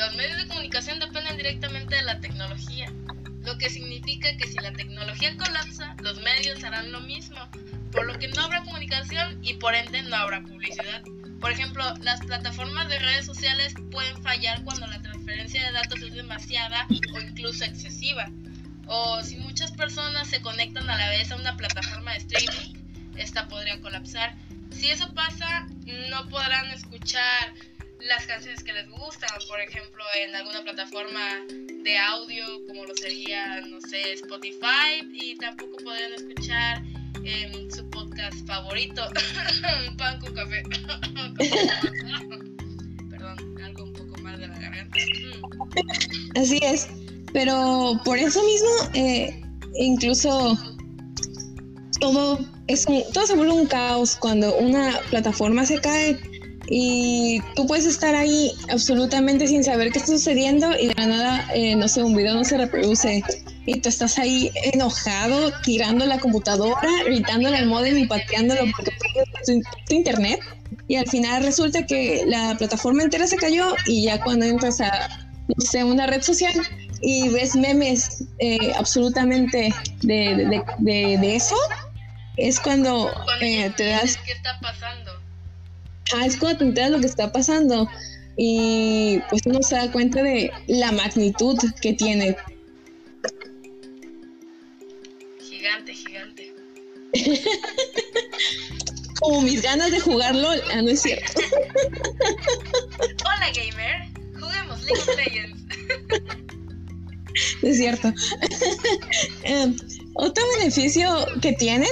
Los 0.00 0.16
medios 0.16 0.38
de 0.38 0.46
comunicación 0.46 0.98
dependen 0.98 1.36
directamente 1.36 1.96
de 1.96 2.02
la 2.04 2.20
tecnología, 2.20 2.90
lo 3.44 3.58
que 3.58 3.68
significa 3.68 4.34
que 4.38 4.46
si 4.46 4.54
la 4.54 4.72
tecnología 4.72 5.36
colapsa, 5.36 5.94
los 6.02 6.22
medios 6.22 6.64
harán 6.64 6.90
lo 6.90 7.02
mismo, 7.02 7.36
por 7.92 8.06
lo 8.06 8.18
que 8.18 8.28
no 8.28 8.40
habrá 8.40 8.62
comunicación 8.62 9.38
y 9.44 9.54
por 9.54 9.74
ende 9.74 10.02
no 10.04 10.16
habrá 10.16 10.40
publicidad. 10.40 11.02
Por 11.38 11.52
ejemplo, 11.52 11.84
las 12.00 12.20
plataformas 12.20 12.88
de 12.88 12.98
redes 12.98 13.26
sociales 13.26 13.74
pueden 13.90 14.22
fallar 14.22 14.64
cuando 14.64 14.86
la 14.86 15.02
transferencia 15.02 15.66
de 15.66 15.72
datos 15.72 16.00
es 16.00 16.14
demasiada 16.14 16.86
o 17.12 17.20
incluso 17.20 17.66
excesiva. 17.66 18.26
O 18.86 19.22
si 19.22 19.36
muchas 19.36 19.70
personas 19.72 20.28
se 20.28 20.40
conectan 20.40 20.88
a 20.88 20.96
la 20.96 21.10
vez 21.10 21.30
a 21.30 21.36
una 21.36 21.58
plataforma 21.58 22.12
de 22.12 22.20
streaming, 22.20 22.74
esta 23.16 23.48
podría 23.48 23.78
colapsar. 23.82 24.34
Si 24.70 24.88
eso 24.88 25.12
pasa, 25.12 25.66
no 26.08 26.26
podrán 26.30 26.70
escuchar 26.70 27.52
las 28.02 28.26
canciones 28.26 28.62
que 28.62 28.72
les 28.72 28.88
gustan, 28.88 29.28
por 29.48 29.60
ejemplo, 29.60 30.02
en 30.16 30.34
alguna 30.34 30.62
plataforma 30.62 31.44
de 31.48 31.98
audio 31.98 32.44
como 32.66 32.84
lo 32.84 32.94
sería, 32.94 33.60
no 33.62 33.80
sé, 33.80 34.12
Spotify, 34.14 35.02
y 35.12 35.36
tampoco 35.36 35.76
podrían 35.84 36.14
escuchar 36.14 36.82
en 37.24 37.70
su 37.70 37.88
podcast 37.90 38.46
favorito, 38.46 39.02
pan 39.98 40.18
con 40.20 40.34
café. 40.34 40.62
Perdón, 43.10 43.60
algo 43.62 43.84
un 43.84 43.92
poco 43.92 44.20
más 44.22 44.38
de 44.38 44.48
la 44.48 44.58
garganta. 44.58 44.98
Así 46.36 46.58
es, 46.62 46.88
pero 47.32 48.00
por 48.04 48.18
eso 48.18 48.42
mismo, 48.44 48.68
eh, 48.94 49.42
incluso 49.74 50.58
todo, 52.00 52.38
es 52.66 52.86
todo 53.12 53.26
se 53.26 53.34
vuelve 53.36 53.52
un 53.52 53.66
caos 53.66 54.16
cuando 54.16 54.56
una 54.56 54.98
plataforma 55.10 55.66
se 55.66 55.78
cae 55.80 56.29
y 56.72 57.42
tú 57.56 57.66
puedes 57.66 57.84
estar 57.84 58.14
ahí 58.14 58.52
absolutamente 58.70 59.48
sin 59.48 59.64
saber 59.64 59.90
qué 59.90 59.98
está 59.98 60.12
sucediendo 60.12 60.70
y 60.78 60.86
de 60.86 60.94
la 60.94 61.06
nada, 61.06 61.48
eh, 61.52 61.74
no 61.74 61.88
sé, 61.88 62.04
un 62.04 62.14
video 62.14 62.34
no 62.34 62.44
se 62.44 62.56
reproduce 62.56 63.24
y 63.66 63.80
tú 63.80 63.88
estás 63.88 64.18
ahí 64.20 64.52
enojado, 64.72 65.52
tirando 65.64 66.06
la 66.06 66.20
computadora, 66.20 66.88
gritándole 67.04 67.56
al 67.56 67.66
modem 67.66 67.98
y 67.98 68.06
pateándolo 68.06 68.60
porque 68.76 68.92
tu, 69.44 69.60
tu 69.88 69.94
internet 69.96 70.38
y 70.86 70.94
al 70.94 71.08
final 71.08 71.42
resulta 71.42 71.84
que 71.86 72.22
la 72.26 72.54
plataforma 72.56 73.02
entera 73.02 73.26
se 73.26 73.36
cayó 73.36 73.74
y 73.86 74.04
ya 74.04 74.22
cuando 74.22 74.46
entras 74.46 74.80
a, 74.80 75.26
no 75.48 75.66
sé, 75.66 75.82
una 75.82 76.06
red 76.06 76.22
social 76.22 76.54
y 77.02 77.30
ves 77.30 77.56
memes 77.56 78.24
eh, 78.38 78.72
absolutamente 78.76 79.74
de, 80.02 80.62
de, 80.78 81.18
de, 81.18 81.34
eso, 81.34 81.56
es 82.36 82.60
cuando, 82.60 83.10
eh, 83.40 83.72
te 83.76 83.86
das... 83.86 84.18
¿Qué 84.18 84.32
está 84.32 84.58
pasando? 84.60 85.09
Ah, 86.14 86.26
es 86.26 86.36
cuando 86.36 86.58
te 86.58 86.64
enteras 86.64 86.90
lo 86.90 87.00
que 87.00 87.06
está 87.06 87.30
pasando 87.30 87.88
y 88.36 89.20
pues 89.28 89.42
uno 89.46 89.62
se 89.62 89.76
da 89.76 89.92
cuenta 89.92 90.22
de 90.22 90.50
la 90.66 90.92
magnitud 90.92 91.58
que 91.80 91.92
tiene. 91.92 92.36
Gigante, 95.38 95.94
gigante. 95.94 96.54
Como 99.20 99.42
mis 99.42 99.62
ganas 99.62 99.90
de 99.90 100.00
jugar 100.00 100.34
LOL, 100.34 100.60
ah, 100.72 100.82
no 100.82 100.88
es 100.88 101.02
cierto. 101.02 101.42
Hola 103.24 103.50
gamer, 103.54 104.08
juguemos 104.40 104.82
League 104.84 105.02
of 105.02 105.16
Legends. 105.16 105.62
es 107.62 107.76
cierto. 107.76 108.12
Eh, 109.44 109.76
otro 110.14 110.44
beneficio 110.58 111.26
que 111.42 111.52
tienen 111.52 111.90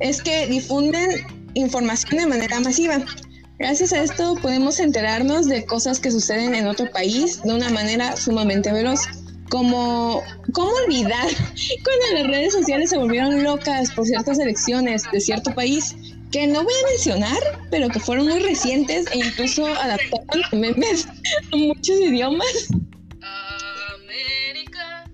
es 0.00 0.22
que 0.22 0.46
difunden 0.46 1.39
información 1.54 2.18
de 2.18 2.26
manera 2.26 2.60
masiva. 2.60 3.04
Gracias 3.58 3.92
a 3.92 4.02
esto 4.02 4.36
podemos 4.40 4.80
enterarnos 4.80 5.46
de 5.46 5.66
cosas 5.66 6.00
que 6.00 6.10
suceden 6.10 6.54
en 6.54 6.66
otro 6.66 6.90
país 6.90 7.42
de 7.42 7.52
una 7.52 7.68
manera 7.70 8.16
sumamente 8.16 8.72
veloz. 8.72 9.00
Como, 9.50 10.22
¿cómo 10.52 10.70
olvidar 10.86 11.26
cuando 11.84 12.22
las 12.22 12.26
redes 12.28 12.52
sociales 12.52 12.90
se 12.90 12.96
volvieron 12.96 13.42
locas 13.42 13.90
por 13.90 14.06
ciertas 14.06 14.38
elecciones 14.38 15.02
de 15.12 15.20
cierto 15.20 15.54
país 15.54 15.94
que 16.30 16.46
no 16.46 16.62
voy 16.62 16.72
a 16.72 16.90
mencionar, 16.90 17.38
pero 17.70 17.88
que 17.88 17.98
fueron 17.98 18.28
muy 18.28 18.38
recientes 18.38 19.06
e 19.12 19.18
incluso 19.18 19.66
adaptaron 19.66 20.42
memes 20.52 21.06
a 21.52 21.56
muchos 21.56 22.00
idiomas? 22.00 22.68
América. 23.94 25.04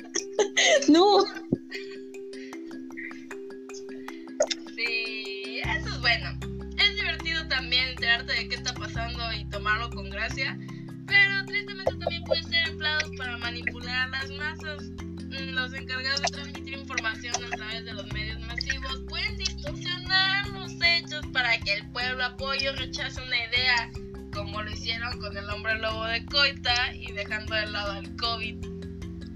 encargados 15.88 16.20
de 16.20 16.26
transmitir 16.28 16.74
información 16.74 17.34
a 17.34 17.56
través 17.56 17.84
de 17.86 17.92
los 17.94 18.06
medios 18.12 18.38
masivos 18.40 19.00
pueden 19.08 19.38
distorsionar 19.38 20.46
los 20.48 20.72
hechos 20.84 21.24
para 21.32 21.58
que 21.60 21.72
el 21.72 21.90
pueblo 21.92 22.24
apoye 22.24 22.68
o 22.68 22.76
rechace 22.76 23.18
una 23.22 23.36
idea, 23.46 23.90
como 24.34 24.60
lo 24.62 24.70
hicieron 24.70 25.18
con 25.18 25.34
el 25.34 25.48
hombre 25.48 25.78
lobo 25.78 26.04
de 26.04 26.26
Coita 26.26 26.94
y 26.94 27.10
dejando 27.12 27.54
de 27.54 27.66
lado 27.68 27.92
al 27.92 28.16
COVID. 28.16 28.56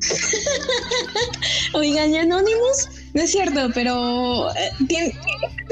Oigan, 1.73 2.11
y 2.13 2.19
Anonymous, 2.19 2.89
no 3.15 3.23
es 3.23 3.31
cierto, 3.31 3.71
pero 3.73 4.55
eh, 4.55 4.71
es 4.91 5.15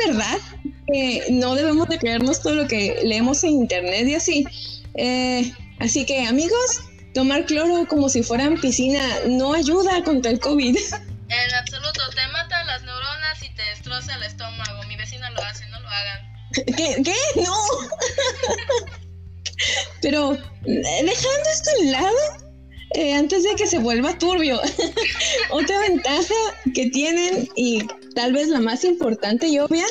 verdad 0.07 0.39
que 0.91 1.27
no 1.31 1.57
debemos 1.57 1.89
de 1.89 1.99
creernos 1.99 2.41
todo 2.41 2.55
lo 2.55 2.67
que 2.67 3.01
leemos 3.05 3.45
en 3.45 3.51
internet 3.51 4.09
y 4.09 4.15
así. 4.15 4.47
Eh, 4.95 5.53
así 5.79 6.07
que 6.07 6.27
amigos, 6.27 6.81
tomar 7.14 7.45
cloro 7.47 7.87
como 7.88 8.09
si 8.09 8.23
fueran 8.23 8.61
piscina 8.61 9.02
no 9.26 9.52
ayuda 9.55 10.02
contra 10.05 10.31
el 10.31 10.40
COVID. 10.40 10.76
En 10.76 11.55
absoluto, 11.55 12.00
te 12.14 12.26
matan 12.33 12.67
las 12.67 12.83
neuronas 12.83 13.43
y 13.43 13.55
te 13.55 13.62
destroza 13.62 14.17
el 14.17 14.25
estómago. 14.25 14.83
Mi 14.88 14.97
vecina 14.97 15.31
lo 15.31 15.43
hace, 15.43 15.67
no 15.69 15.81
lo 15.81 15.88
hagan. 15.88 16.21
¿Qué? 16.76 17.02
¿Qué? 17.05 17.14
No. 17.37 17.55
Pero 20.02 20.31
dejando 20.64 21.50
esto 21.52 21.71
un 21.81 21.93
lado, 21.93 22.17
eh, 22.95 23.14
antes 23.14 23.45
de 23.45 23.55
que 23.55 23.67
se 23.67 23.79
vuelva 23.79 24.19
turbio, 24.19 24.61
otra 25.50 25.79
ventaja 25.81 26.35
que 26.75 26.90
tienen 26.90 27.49
y 27.55 27.87
tal 28.14 28.33
vez 28.33 28.49
la 28.49 28.61
más 28.61 28.85
importante 28.85 29.47
y 29.47 29.59
obvia 29.61 29.87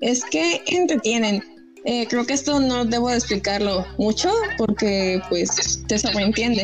es 0.00 0.24
que 0.24 0.62
entretienen. 0.66 1.42
Eh, 1.86 2.06
creo 2.08 2.26
que 2.26 2.32
esto 2.32 2.60
no 2.60 2.86
debo 2.86 3.10
de 3.10 3.16
explicarlo 3.16 3.86
mucho 3.98 4.32
porque 4.56 5.20
pues 5.28 5.82
se 5.86 5.98
sobreentiende. 5.98 6.62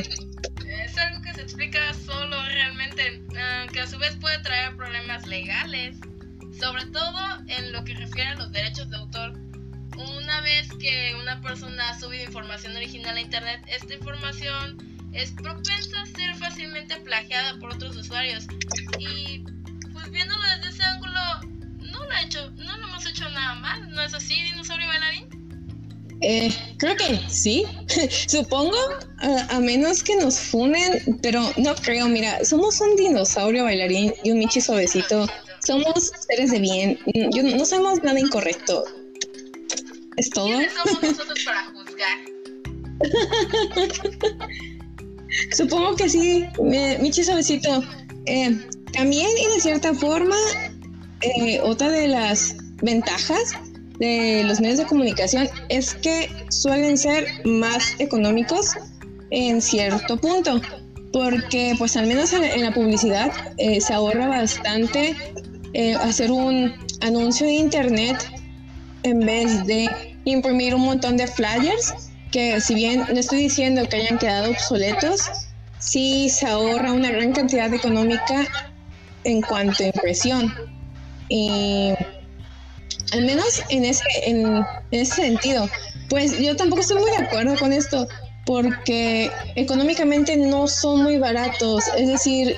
Es 0.67 0.97
algo 0.97 1.21
que 1.23 1.35
se 1.35 1.43
explica 1.43 1.93
solo 2.07 2.43
realmente, 2.47 3.23
ah, 3.37 3.67
que 3.71 3.81
a 3.81 3.87
su 3.87 3.99
vez 3.99 4.17
puede 4.17 4.39
traer 4.39 4.75
problemas 4.77 5.27
legales, 5.27 5.99
sobre 6.59 6.87
todo 6.87 7.19
en 7.49 7.71
lo 7.71 7.85
que 7.85 7.95
refiere 7.95 8.31
a 8.31 8.35
los 8.37 8.51
derechos 8.51 8.89
de 8.89 8.97
autor. 8.97 9.33
Una 9.99 10.41
vez 10.41 10.69
que 10.81 11.15
una 11.21 11.39
persona 11.43 11.91
ha 11.91 12.01
subido 12.01 12.25
información 12.25 12.75
original 12.75 13.15
a 13.15 13.21
internet, 13.21 13.61
esta 13.67 13.93
información 13.93 15.11
es 15.13 15.33
propensa 15.33 16.01
a 16.01 16.07
ser 16.07 16.35
fácilmente 16.37 16.97
plagiada 16.97 17.59
por 17.59 17.75
otros 17.75 17.95
usuarios. 17.97 18.47
Y 18.99 19.45
no 22.11 22.17
lo, 22.17 22.21
ha 22.21 22.23
hecho, 22.23 22.51
no 22.51 22.77
lo 22.77 22.87
hemos 22.89 23.07
hecho 23.07 23.29
nada 23.31 23.55
mal, 23.55 23.91
¿no 23.91 24.03
es 24.03 24.15
así, 24.15 24.35
dinosaurio 24.43 24.87
bailarín? 24.89 25.29
Eh, 26.23 26.55
creo 26.77 26.97
que 26.97 27.21
sí, 27.29 27.65
supongo, 28.29 28.77
a, 29.19 29.57
a 29.57 29.61
menos 29.61 30.03
que 30.03 30.17
nos 30.17 30.39
funen, 30.39 31.19
pero 31.23 31.41
no 31.57 31.75
creo, 31.77 32.09
mira, 32.09 32.45
somos 32.45 32.81
un 32.81 32.97
dinosaurio 32.97 33.65
bailarín 33.65 34.13
y 34.25 34.33
un 34.33 34.39
Michi 34.39 34.61
suavecito, 34.61 35.27
somos 35.65 36.13
seres 36.29 36.51
de 36.51 36.59
bien, 36.59 36.99
yo, 37.33 37.43
no 37.43 37.65
somos 37.65 38.03
nada 38.03 38.19
incorrecto. 38.19 38.85
¿Es 40.17 40.31
todo? 40.31 40.49
¿Quiénes 40.49 40.73
somos 40.85 41.03
nosotros 41.03 41.39
para 41.45 41.65
juzgar? 41.67 42.19
Supongo 45.57 45.97
que 45.97 46.09
sí, 46.09 46.45
eh, 46.73 46.99
Michi 47.01 47.23
suavecito. 47.23 47.83
Eh, 48.27 48.59
también 48.93 49.29
y 49.39 49.55
de 49.55 49.61
cierta 49.61 49.95
forma, 49.95 50.37
eh, 51.23 51.61
otra 51.63 51.91
de 51.91 52.09
las 52.09 52.57
ventajas 52.83 53.55
de 53.99 54.43
los 54.45 54.61
medios 54.61 54.79
de 54.79 54.87
comunicación 54.87 55.49
es 55.69 55.95
que 55.95 56.31
suelen 56.49 56.97
ser 56.97 57.27
más 57.45 57.95
económicos 57.99 58.73
en 59.31 59.61
cierto 59.61 60.17
punto, 60.17 60.61
porque 61.13 61.75
pues 61.79 61.97
al 61.97 62.07
menos 62.07 62.33
en, 62.33 62.63
la 62.63 62.73
publicidad 62.73 63.31
eh, 63.59 63.81
se 63.81 63.93
ahorra 63.93 64.29
bastante 64.29 65.15
eh, 65.75 65.95
hacer 65.95 66.33
un 66.33 66.73
anuncio 67.03 67.47
de 67.47 67.53
internet 67.53 68.17
en 69.03 69.21
vez 69.21 69.67
de 69.67 69.89
imprimir 70.25 70.75
un 70.75 70.83
montón 70.83 71.17
de 71.17 71.27
flyers 71.27 71.95
que 72.33 72.61
si 72.61 72.75
bien 72.75 73.05
no 73.13 73.19
estoy 73.19 73.39
diciendo 73.39 73.83
que 73.89 73.97
hayan 73.97 74.19
quedado 74.19 74.51
obsoletos, 74.51 75.29
sí 75.79 76.29
se 76.31 76.47
ahorra 76.47 76.93
una 76.93 77.11
gran 77.11 77.33
cantidad 77.33 77.73
económica 77.75 78.47
en 79.25 79.43
cuanto 79.43 79.83
a 79.83 79.87
impresión. 79.87 80.70
Y 81.31 81.95
al 83.13 83.25
menos 83.25 83.63
en 83.71 83.87
ese, 83.87 84.05
en 84.25 84.65
ese 84.91 85.15
sentido, 85.15 85.71
pues 86.11 86.39
yo 86.39 86.55
tampoco 86.57 86.83
estoy 86.83 86.99
muy 87.01 87.11
de 87.11 87.25
acuerdo 87.25 87.57
con 87.57 87.73
esto, 87.73 88.07
porque 88.45 89.31
económicamente 89.55 90.37
no 90.37 90.67
son 90.67 91.05
muy 91.05 91.19
baratos, 91.19 91.85
es 91.97 92.09
decir, 92.09 92.57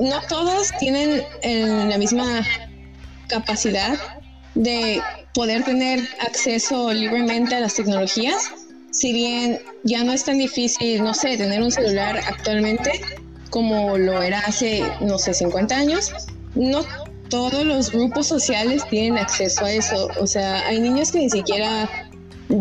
no 0.00 0.20
todos 0.28 0.70
tienen 0.78 1.22
la 1.88 1.98
misma 1.98 2.46
capacidad 3.28 3.98
de 4.54 5.02
poder 5.34 5.64
tener 5.64 6.00
acceso 6.26 6.92
libremente 6.92 7.54
a 7.54 7.60
las 7.60 7.74
tecnologías. 7.74 8.50
Si 8.90 9.12
bien 9.12 9.60
ya 9.84 10.04
no 10.04 10.12
es 10.12 10.24
tan 10.24 10.38
difícil, 10.38 11.02
no 11.02 11.14
sé, 11.14 11.36
tener 11.36 11.62
un 11.62 11.72
celular 11.72 12.18
actualmente 12.26 13.00
como 13.50 13.98
lo 13.98 14.22
era 14.22 14.40
hace, 14.40 14.82
no 15.00 15.18
sé, 15.18 15.34
50 15.34 15.74
años, 15.74 16.10
no 16.54 16.84
todos 17.32 17.64
los 17.64 17.90
grupos 17.90 18.28
sociales 18.28 18.86
tienen 18.90 19.16
acceso 19.16 19.64
a 19.64 19.72
eso. 19.72 20.10
O 20.20 20.26
sea, 20.26 20.66
hay 20.66 20.78
niños 20.78 21.10
que 21.10 21.20
ni 21.20 21.30
siquiera 21.30 21.88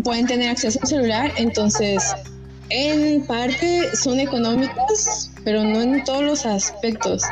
pueden 0.05 0.25
tener 0.27 0.49
acceso 0.49 0.79
a 0.79 0.83
un 0.83 0.87
celular, 0.87 1.33
entonces 1.35 2.15
en 2.69 3.27
parte 3.27 3.93
son 3.97 4.21
económicos, 4.21 5.29
pero 5.43 5.65
no 5.65 5.81
en 5.81 6.01
todos 6.05 6.23
los 6.23 6.45
aspectos. 6.45 7.23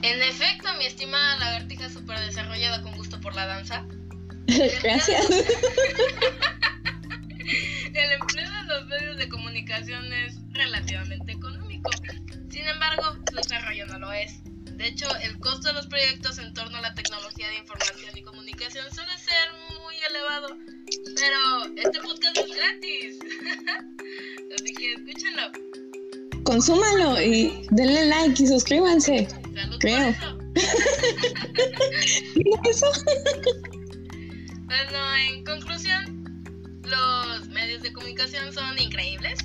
En 0.00 0.22
efecto, 0.22 0.68
mi 0.78 0.86
estimada 0.86 1.36
lagartija 1.36 1.90
super 1.90 2.18
desarrollada 2.20 2.80
con 2.80 2.96
gusto 2.96 3.20
por 3.20 3.34
la 3.34 3.44
danza. 3.44 3.84
Gracias. 4.82 5.28
el 7.92 8.12
empleo 8.12 8.50
de 8.50 8.62
los 8.66 8.86
medios 8.86 9.18
de 9.18 9.28
comunicación 9.28 10.10
es 10.10 10.38
relativamente 10.52 11.32
económico. 11.32 11.90
Sin 12.48 12.66
embargo, 12.66 13.18
su 13.28 13.36
desarrollo 13.36 13.84
no 13.88 13.98
lo 13.98 14.10
es. 14.10 14.40
De 14.78 14.86
hecho, 14.86 15.08
el 15.24 15.36
costo 15.40 15.66
de 15.66 15.74
los 15.74 15.88
proyectos 15.88 16.38
en 16.38 16.54
torno 16.54 16.78
a 16.78 16.80
la 16.80 16.94
tecnología 16.94 17.48
de 17.48 17.58
información 17.58 18.16
y 18.16 18.22
comunicación 18.22 18.86
suele 18.94 19.10
ser 19.18 19.52
muy 19.82 19.96
elevado. 20.08 20.56
Pero 21.16 21.74
este 21.76 22.00
podcast 22.00 22.38
es 22.38 22.46
gratis. 22.46 23.18
Así 24.54 24.74
que 24.74 24.92
escúchenlo. 24.92 25.50
Consúmalo 26.44 27.20
y 27.20 27.66
denle 27.72 28.06
like 28.06 28.40
y 28.40 28.46
suscríbanse. 28.46 29.26
Salud 29.52 29.78
Creo. 29.80 30.14
Por 30.14 30.58
eso. 32.70 32.86
eso? 32.86 32.92
bueno, 34.64 35.16
en 35.28 35.44
conclusión, 35.44 36.82
los 36.84 37.48
medios 37.48 37.82
de 37.82 37.92
comunicación 37.92 38.52
son 38.52 38.78
increíbles, 38.78 39.40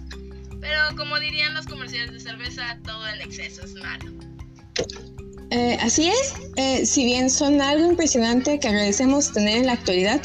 pero 0.61 0.95
como 0.95 1.19
dirían 1.19 1.55
los 1.55 1.65
comerciales 1.65 2.11
de 2.11 2.19
cerveza, 2.19 2.77
todo 2.83 3.07
en 3.07 3.21
exceso 3.21 3.63
es 3.63 3.73
malo. 3.73 4.13
Eh, 5.53 5.77
así 5.81 6.09
es, 6.09 6.33
eh, 6.55 6.83
si 6.83 7.05
bien 7.05 7.29
son 7.29 7.61
algo 7.61 7.85
impresionante 7.85 8.59
que 8.59 8.67
agradecemos 8.67 9.31
tener 9.31 9.59
en 9.59 9.67
la 9.67 9.73
actualidad, 9.73 10.19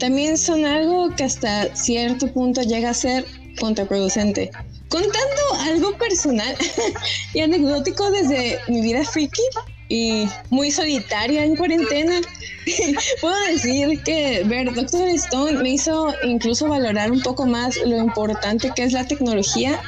también 0.00 0.36
son 0.36 0.66
algo 0.66 1.14
que 1.14 1.22
hasta 1.22 1.74
cierto 1.76 2.26
punto 2.32 2.62
llega 2.62 2.90
a 2.90 2.94
ser 2.94 3.24
contraproducente. 3.60 4.50
Contando 4.88 5.42
algo 5.60 5.96
personal 5.98 6.56
y 7.34 7.40
anecdótico 7.40 8.10
desde 8.10 8.58
mi 8.66 8.82
vida 8.82 9.04
freaky 9.04 9.42
y 9.88 10.28
muy 10.50 10.72
solitaria 10.72 11.44
en 11.44 11.54
cuarentena, 11.54 12.20
Puedo 13.20 13.36
decir 13.46 14.02
que 14.02 14.42
ver 14.44 14.72
Doctor 14.74 15.08
Stone 15.08 15.62
me 15.62 15.70
hizo 15.70 16.12
incluso 16.24 16.68
valorar 16.68 17.10
un 17.10 17.20
poco 17.20 17.46
más 17.46 17.76
lo 17.84 17.96
importante 17.96 18.72
que 18.74 18.84
es 18.84 18.92
la 18.92 19.06
tecnología 19.06 19.80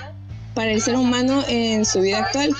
para 0.54 0.70
el 0.70 0.80
ser 0.80 0.96
humano 0.96 1.44
en 1.48 1.84
su 1.84 2.00
vida 2.00 2.18
actual. 2.18 2.54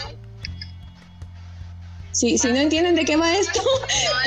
Sí, 2.15 2.39
si 2.39 2.49
no 2.49 2.57
entienden 2.57 2.95
de 2.95 3.05
qué 3.05 3.17
va 3.17 3.37
esto, 3.37 3.61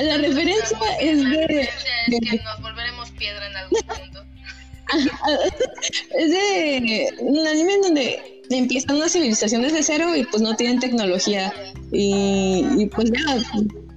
la 0.03 0.17
referencia 0.17 0.77
es 0.99 1.23
de, 1.23 1.69
que 2.09 2.41
nos 2.43 2.61
volveremos 2.61 3.09
piedra 3.11 3.47
en 3.47 3.55
algún 3.55 3.81
punto. 3.81 4.25
es 6.17 6.29
de 6.29 7.13
un 7.19 7.47
anime 7.47 7.75
en 7.75 7.81
donde 7.81 8.41
empiezan 8.49 8.97
una 8.97 9.07
civilización 9.07 9.61
desde 9.61 9.83
cero 9.83 10.15
y 10.15 10.25
pues 10.25 10.41
no 10.41 10.55
tienen 10.55 10.79
tecnología. 10.79 11.53
Y, 11.93 12.65
y 12.77 12.85
pues 12.87 13.09
ya, 13.09 13.37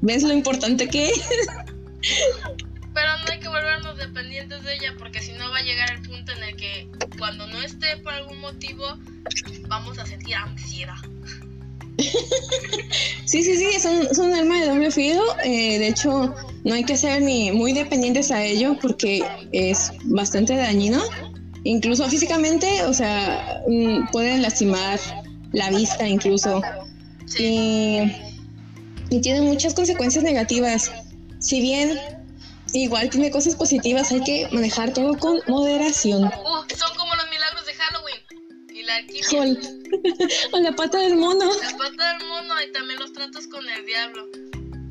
ves 0.02 0.22
lo 0.22 0.32
importante 0.32 0.88
que 0.88 1.10
es. 1.10 1.22
Pero 2.94 3.18
no 3.18 3.32
hay 3.32 3.40
que 3.40 3.48
volvernos 3.48 3.96
dependientes 3.98 4.62
de 4.62 4.74
ella 4.74 4.94
porque 4.98 5.20
si 5.20 5.32
no 5.32 5.50
va 5.50 5.58
a 5.58 5.62
llegar 5.62 5.90
el 5.90 6.02
punto 6.02 6.32
en 6.32 6.42
el 6.44 6.56
que 6.56 6.88
cuando 7.18 7.48
no 7.48 7.60
esté 7.60 7.96
por 7.98 8.12
algún 8.12 8.38
motivo 8.38 8.98
vamos 9.68 9.98
a 9.98 10.06
sentir 10.06 10.36
ansiedad. 10.36 10.94
Sí, 13.26 13.44
sí, 13.44 13.56
sí, 13.56 13.64
es 13.76 14.18
un, 14.18 14.34
arma 14.34 14.60
de 14.60 14.66
doble 14.66 14.90
filo. 14.90 15.22
Eh, 15.44 15.78
de 15.78 15.86
hecho, 15.86 16.34
no 16.64 16.74
hay 16.74 16.82
que 16.82 16.96
ser 16.96 17.22
ni 17.22 17.52
muy 17.52 17.72
dependientes 17.72 18.32
a 18.32 18.42
ello 18.42 18.76
porque 18.82 19.22
es 19.52 19.92
bastante 20.06 20.56
dañino. 20.56 21.00
Incluso 21.62 22.08
físicamente, 22.08 22.82
o 22.86 22.92
sea, 22.92 23.62
mm, 23.68 24.10
pueden 24.10 24.42
lastimar 24.42 24.98
la 25.52 25.70
vista 25.70 26.08
incluso. 26.08 26.60
Y, 27.38 28.00
y 29.10 29.20
tiene 29.20 29.42
muchas 29.42 29.74
consecuencias 29.74 30.24
negativas 30.24 30.90
si 31.40 31.60
bien 31.60 31.98
igual 32.72 33.10
tiene 33.10 33.30
cosas 33.30 33.56
positivas, 33.56 34.12
hay 34.12 34.22
que 34.22 34.48
manejar 34.52 34.92
todo 34.92 35.18
con 35.18 35.40
moderación. 35.48 36.30
La 38.90 38.96
alquimia. 38.96 39.56
o 40.52 40.60
la 40.60 40.72
pata 40.72 40.98
del 40.98 41.16
mono. 41.16 41.44
La 41.44 41.76
pata 41.76 42.18
del 42.18 42.28
mono 42.28 42.54
y 42.66 42.72
también 42.72 42.98
los 42.98 43.12
tratos 43.12 43.46
con 43.46 43.62
el 43.68 43.86
diablo. 43.86 44.26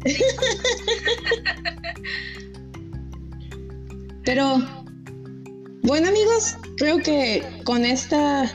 Pero, 4.25 4.57
bueno 5.83 6.07
amigos, 6.07 6.55
creo 6.77 6.99
que 6.99 7.43
con 7.65 7.83
esta 7.85 8.49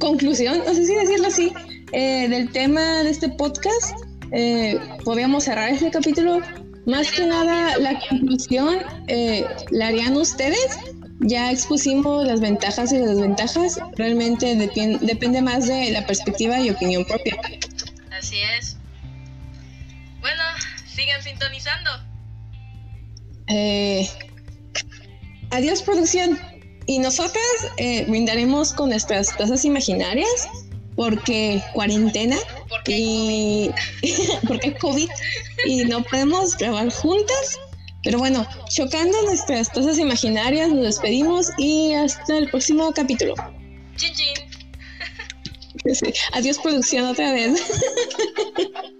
conclusión, 0.00 0.58
no 0.58 0.74
sé 0.74 0.86
si 0.86 0.94
decirlo 0.94 1.26
así, 1.28 1.52
eh, 1.92 2.28
del 2.28 2.50
tema 2.52 3.02
de 3.02 3.10
este 3.10 3.28
podcast, 3.28 3.92
eh, 4.32 4.80
podríamos 5.04 5.44
cerrar 5.44 5.68
este 5.70 5.90
capítulo 5.90 6.40
más 6.86 7.10
que 7.10 7.26
nada, 7.26 7.76
la 7.78 8.00
conclusión 8.08 8.78
eh, 9.08 9.44
la 9.70 9.88
harían 9.88 10.16
ustedes. 10.16 10.78
Ya 11.20 11.50
expusimos 11.50 12.26
las 12.26 12.40
ventajas 12.40 12.92
y 12.92 12.98
las 12.98 13.08
desventajas. 13.08 13.78
Realmente 13.96 14.54
depende 14.56 15.42
más 15.42 15.66
de 15.66 15.90
la 15.90 16.06
perspectiva 16.06 16.60
y 16.60 16.70
opinión 16.70 17.04
propia. 17.04 17.36
Así 18.10 18.36
es. 18.58 18.76
Bueno, 20.20 20.42
sigan 20.86 21.22
sintonizando. 21.22 21.90
Eh, 23.48 24.08
adiós, 25.50 25.82
producción. 25.82 26.38
Y 26.86 26.98
nosotras 26.98 27.44
eh, 27.78 28.04
brindaremos 28.06 28.72
con 28.72 28.90
nuestras 28.90 29.36
tazas 29.36 29.64
imaginarias 29.64 30.48
porque 30.96 31.62
cuarentena 31.74 32.36
y 32.86 33.70
porque 34.48 34.74
COVID 34.74 35.08
y 35.66 35.84
no 35.84 36.02
podemos 36.02 36.56
grabar 36.56 36.90
juntas. 36.90 37.60
Pero 38.06 38.20
bueno, 38.20 38.46
chocando 38.68 39.20
nuestras 39.22 39.68
cosas 39.68 39.98
imaginarias, 39.98 40.70
nos 40.70 40.84
despedimos 40.84 41.50
y 41.58 41.92
hasta 41.92 42.38
el 42.38 42.48
próximo 42.48 42.92
capítulo. 42.92 43.34
Adiós 46.32 46.60
producción 46.60 47.06
otra 47.06 47.32
vez. 47.32 47.60